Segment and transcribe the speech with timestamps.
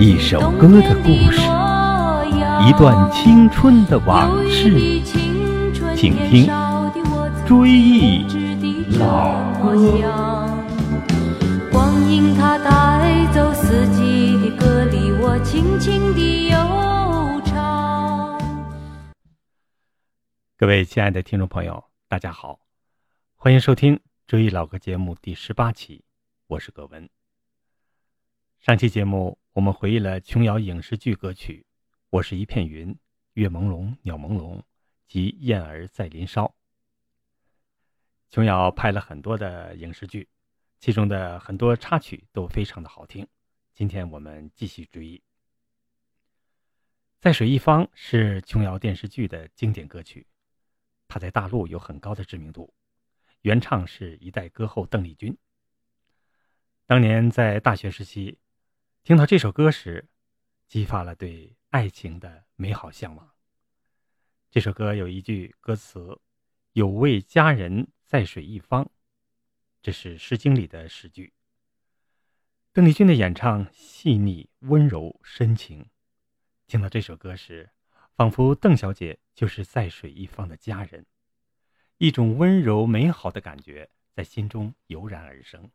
[0.00, 1.40] 一首歌的故事，
[2.64, 5.02] 一段青春的往事，
[5.96, 6.46] 请听
[7.44, 8.22] 《追忆
[8.96, 9.74] 老歌》。
[11.72, 16.56] 光阴它带走四季的歌里，我轻轻地悠
[17.44, 18.40] 唱。
[20.56, 22.60] 各位亲爱的听众朋友，大家好，
[23.34, 23.96] 欢迎收听
[24.28, 26.02] 《追忆老歌》节目第十八期，
[26.46, 27.10] 我是葛文。
[28.60, 31.66] 上期节目我们回忆了琼瑶影视剧歌曲
[32.10, 32.90] 《我是一片云》
[33.32, 34.56] 《月朦胧鸟朦胧》
[35.08, 36.44] 及《燕儿在林梢》。
[38.30, 40.28] 琼瑶拍了很多的影视剧，
[40.78, 43.26] 其中的很多插曲都非常的好听。
[43.74, 45.20] 今天我们继续追忆。
[47.18, 50.24] 在水一方是琼瑶电视剧的经典歌曲，
[51.08, 52.72] 它在大陆有很高的知名度，
[53.40, 55.36] 原唱是一代歌后邓丽君。
[56.86, 58.38] 当年在大学时期。
[59.08, 60.06] 听到这首歌时，
[60.66, 63.34] 激发了对爱情的美好向往。
[64.50, 66.20] 这首歌有一句歌词
[66.76, 68.90] ：“有位佳人在水一方”，
[69.80, 71.32] 这是《诗经》里的诗句。
[72.74, 75.88] 邓丽君的演唱细腻、温柔、深情。
[76.66, 77.70] 听到这首歌时，
[78.14, 81.06] 仿佛邓小姐就是在水一方的佳人，
[81.96, 85.70] 一种温柔美好的感觉在心中油然而生。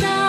[0.00, 0.21] 上。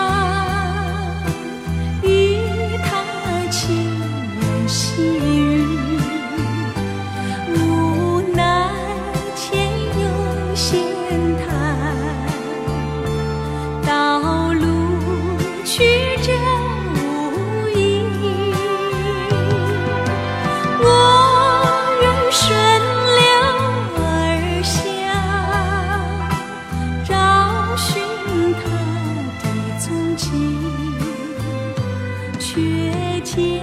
[32.38, 33.62] 却见，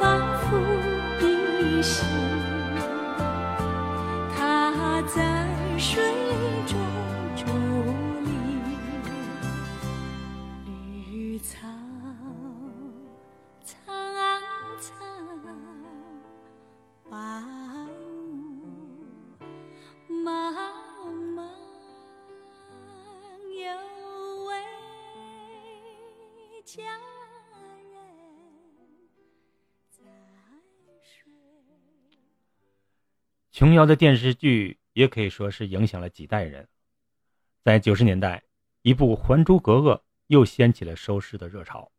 [0.00, 0.58] 仿佛
[1.20, 2.17] 依稀。
[33.58, 36.68] 琼瑶的电视剧也可以说是影响了几代人。
[37.64, 38.40] 在九十年代，
[38.82, 39.94] 一部《还珠格格》
[40.28, 41.90] 又掀起了收视的热潮。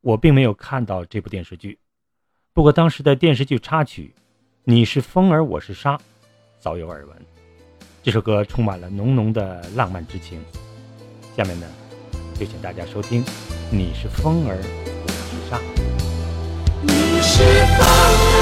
[0.00, 1.78] 我并没有看到这部电视剧，
[2.52, 4.12] 不过当时的电视剧插曲
[4.64, 5.96] 《你是风儿我是沙》
[6.58, 7.16] 早有耳闻。
[8.02, 10.44] 这首歌充满了浓浓的浪漫之情。
[11.36, 11.70] 下面呢，
[12.34, 13.22] 就请大家收听
[13.70, 15.56] 《你是风儿我是沙》。
[16.82, 17.44] 你是
[17.76, 18.37] 风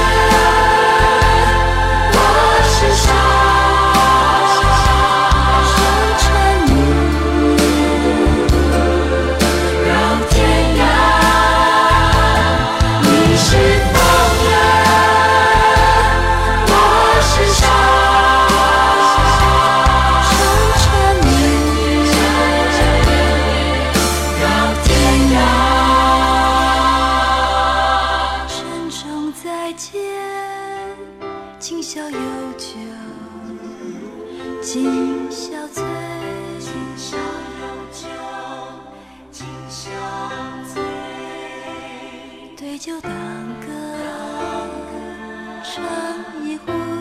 [31.97, 32.67] 今宵有酒
[34.61, 35.83] 今宵醉。
[36.59, 38.07] 今宵有酒
[39.33, 39.89] 今宵
[40.75, 40.83] 醉。
[42.55, 43.11] 对酒当
[43.63, 43.67] 歌，
[45.65, 45.73] 唱
[46.45, 46.96] 一蝴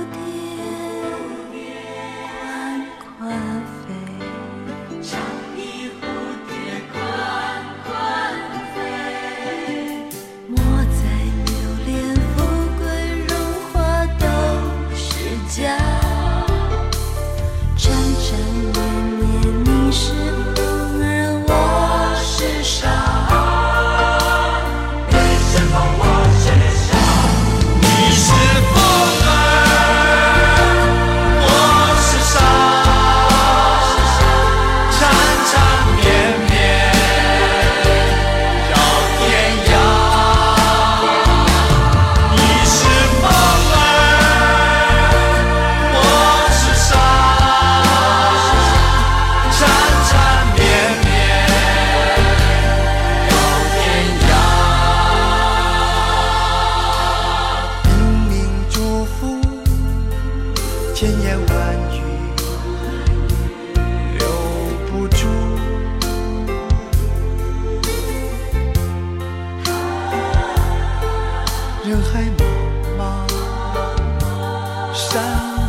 [74.95, 75.21] 山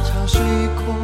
[0.05, 0.41] 长水
[0.77, 0.95] 阔，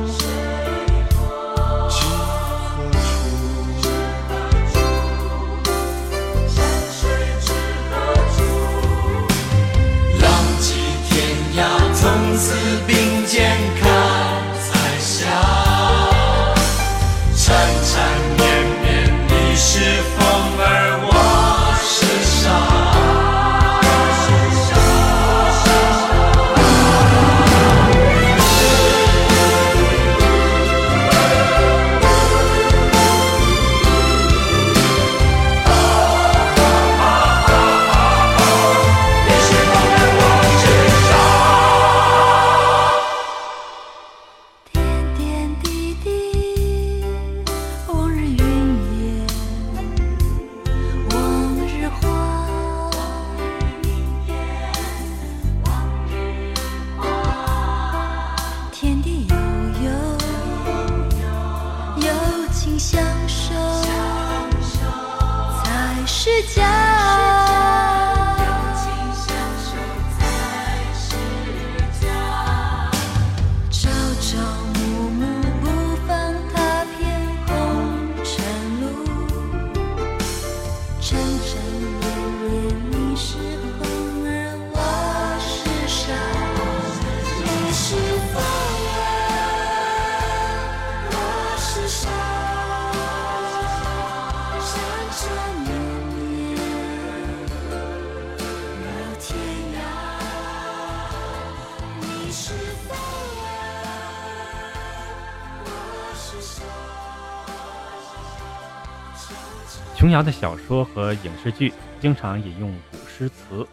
[110.03, 113.65] 琼瑶的小说和影视剧经常引用古诗词，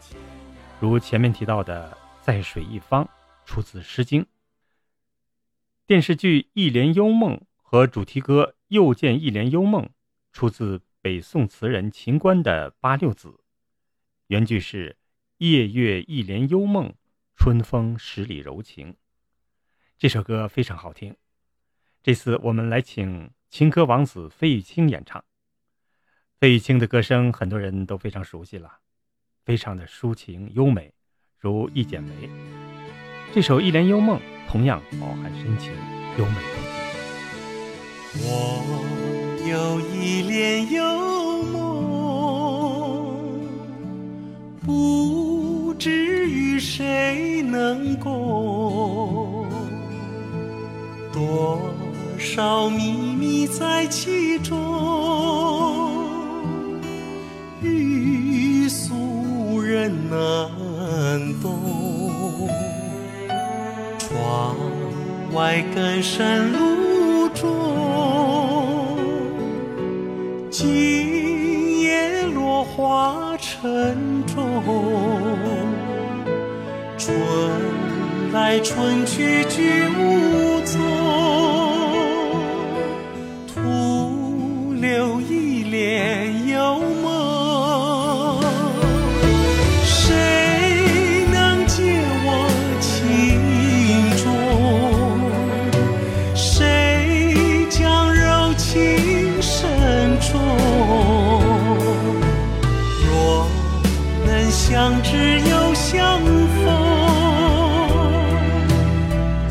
[0.80, 3.10] 如前面提到的“在水一方”
[3.48, 4.22] 出自《诗经》，
[5.88, 9.86] 电视剧《一帘幽梦》和主题歌《又见一帘幽梦》
[10.32, 13.30] 出自北宋词人秦观的《八六子》，
[14.28, 14.98] 原句是
[15.40, 16.94] “夜月一帘幽梦，
[17.36, 18.96] 春风十里柔情”。
[19.98, 21.16] 这首歌非常好听，
[22.04, 25.26] 这次我们来请情歌王子费玉清演唱。
[26.40, 28.72] 费玉清的歌声很多人都非常熟悉了，
[29.44, 30.94] 非常的抒情优美，
[31.38, 32.10] 如《一剪梅》。
[33.34, 34.18] 这首《一帘幽梦》
[34.48, 35.74] 同样饱含深情、
[36.18, 38.24] 优美动听。
[38.24, 38.64] 我
[39.50, 41.60] 有一帘幽梦，
[44.66, 49.46] 不知与谁能共，
[51.12, 51.60] 多
[52.18, 54.58] 少秘密在其中，
[60.10, 62.50] 难懂。
[63.98, 64.56] 窗
[65.34, 67.48] 外更深路中，
[70.50, 74.64] 今夜落花沉重。
[76.98, 77.16] 春
[78.34, 80.80] 来春去俱无踪，
[100.32, 100.40] 中？
[103.06, 103.48] 若
[104.26, 106.66] 能相知又相逢，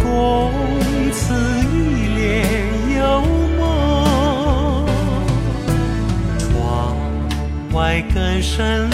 [0.03, 0.07] 共
[1.13, 1.19] 此
[1.73, 1.75] 一
[2.17, 2.19] 帘
[2.97, 3.01] 幽
[3.59, 3.61] 梦。
[6.39, 6.97] 窗
[7.73, 7.77] 外
[8.15, 8.91] 更深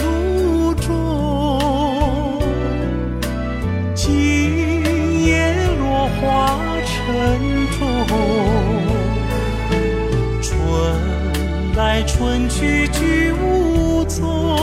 [12.16, 14.53] 春去去俱无踪，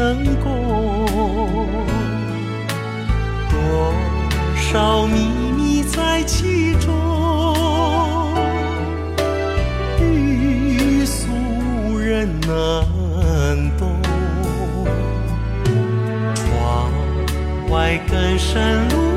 [0.00, 1.76] 成功，
[3.50, 3.92] 多
[4.56, 6.88] 少秘密在其中，
[10.00, 11.28] 欲诉
[11.98, 12.48] 人难
[13.76, 14.00] 懂。
[16.34, 16.90] 窗
[17.68, 19.09] 外更深路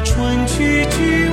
[0.00, 1.23] 春去，去。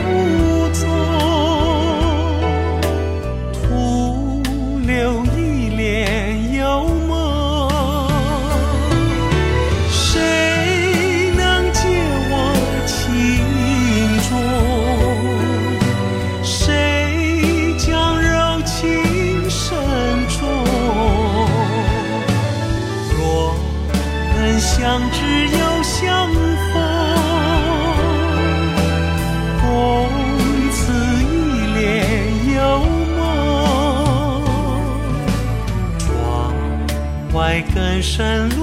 [38.01, 38.60] 深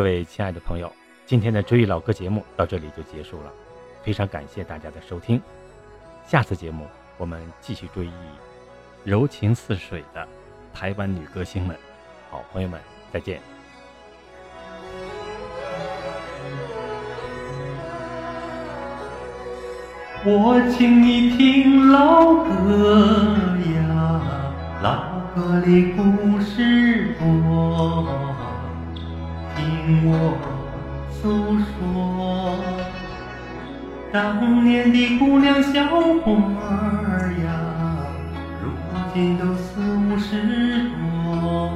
[0.00, 0.90] 各位亲爱的朋友，
[1.26, 3.52] 今天的追忆老歌节目到这里就结束了，
[4.02, 5.38] 非常感谢大家的收听。
[6.26, 6.86] 下次节目
[7.18, 8.12] 我们继续追忆
[9.04, 10.26] 柔情似水的
[10.72, 11.76] 台湾女歌星们。
[12.30, 12.80] 好，朋友们，
[13.12, 13.42] 再见。
[20.24, 23.04] 我请你听老歌
[23.76, 24.22] 呀，
[24.82, 28.29] 老歌里故事多，
[30.04, 30.36] 我
[31.10, 31.74] 诉说。
[34.12, 37.48] 当年的姑娘小伙儿呀，
[38.60, 38.64] 如
[39.14, 41.70] 今都四五十多，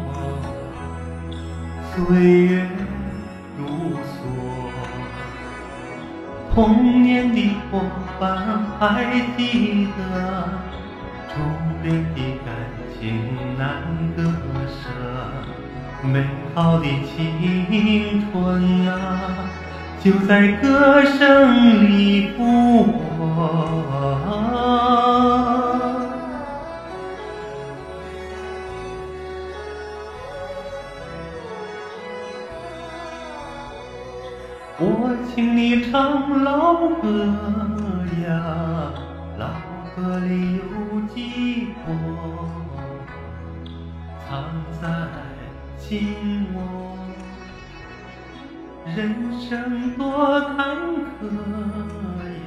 [1.94, 1.94] 岁
[2.44, 2.66] 月
[3.56, 3.62] 如
[4.02, 4.16] 梭。
[6.52, 7.80] 童年的伙
[8.18, 10.00] 伴还记得，
[11.28, 11.32] 初
[11.82, 12.48] 恋的感
[12.98, 13.02] 情
[13.56, 13.62] 难
[14.16, 14.22] 割
[14.66, 14.82] 舍，
[16.02, 16.24] 美
[16.54, 19.50] 好的青春啊，
[20.00, 22.94] 就在歌声里复活。
[34.78, 37.26] 我请你唱老歌
[38.28, 38.92] 呀，
[39.38, 39.48] 老
[39.96, 40.62] 歌里有
[41.12, 41.88] 寂寞，
[44.28, 44.44] 藏
[44.80, 44.88] 在
[45.86, 46.56] 心窝。
[48.96, 48.98] 人
[49.38, 50.58] 生多坎
[51.20, 51.22] 坷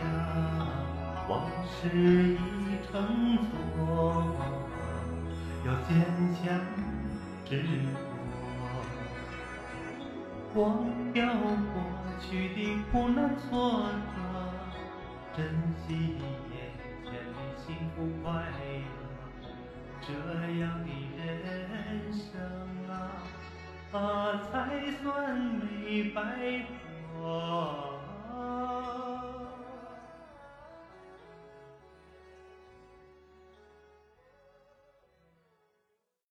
[0.01, 0.03] 呀，
[1.29, 1.32] 往
[1.65, 1.77] 事
[2.34, 2.36] 已
[2.91, 2.94] 成
[3.38, 3.46] 错，
[5.65, 5.89] 要坚
[6.34, 6.36] 强
[7.46, 7.63] 执着，
[10.56, 10.58] 忘
[11.13, 11.17] 掉
[11.74, 11.75] 过
[12.20, 12.25] 去
[12.56, 12.58] 的
[12.91, 13.46] 苦难挫
[14.15, 14.17] 折，
[15.36, 15.38] 珍
[15.86, 16.25] 惜眼
[17.03, 17.65] 前的幸
[17.96, 19.07] 福快乐，
[20.08, 20.64] 这样
[21.18, 22.40] 的人生
[22.90, 23.22] 啊，
[23.92, 26.64] 啊才算没白
[27.20, 27.87] 活。